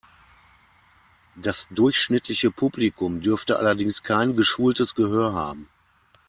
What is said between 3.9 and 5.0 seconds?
kein geschultes